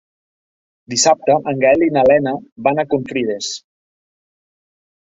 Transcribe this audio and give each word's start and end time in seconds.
Dissabte 0.93 1.35
en 1.53 1.61
Gaël 1.65 1.85
i 1.89 1.91
na 1.99 2.05
Lena 2.13 2.35
van 2.71 2.83
a 2.83 2.89
Confrides. 2.97 3.55